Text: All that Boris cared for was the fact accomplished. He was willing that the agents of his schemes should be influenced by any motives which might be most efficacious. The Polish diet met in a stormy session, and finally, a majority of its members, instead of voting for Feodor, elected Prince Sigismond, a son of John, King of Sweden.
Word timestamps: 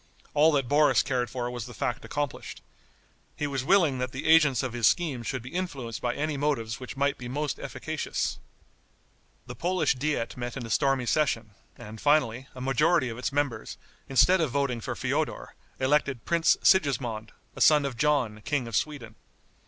All 0.33 0.51
that 0.53 0.67
Boris 0.67 1.03
cared 1.03 1.29
for 1.29 1.47
was 1.51 1.67
the 1.67 1.75
fact 1.75 2.03
accomplished. 2.03 2.63
He 3.35 3.45
was 3.45 3.63
willing 3.63 3.99
that 3.99 4.11
the 4.11 4.25
agents 4.25 4.63
of 4.63 4.73
his 4.73 4.87
schemes 4.87 5.27
should 5.27 5.43
be 5.43 5.51
influenced 5.53 6.01
by 6.01 6.15
any 6.15 6.37
motives 6.37 6.79
which 6.79 6.97
might 6.97 7.19
be 7.19 7.27
most 7.27 7.59
efficacious. 7.59 8.39
The 9.45 9.53
Polish 9.53 9.93
diet 9.93 10.35
met 10.35 10.57
in 10.57 10.65
a 10.65 10.71
stormy 10.71 11.05
session, 11.05 11.51
and 11.77 12.01
finally, 12.01 12.47
a 12.55 12.61
majority 12.61 13.09
of 13.09 13.19
its 13.19 13.31
members, 13.31 13.77
instead 14.09 14.41
of 14.41 14.49
voting 14.49 14.81
for 14.81 14.95
Feodor, 14.95 15.53
elected 15.79 16.25
Prince 16.25 16.57
Sigismond, 16.63 17.31
a 17.55 17.61
son 17.61 17.85
of 17.85 17.95
John, 17.95 18.41
King 18.43 18.67
of 18.67 18.75
Sweden. 18.75 19.13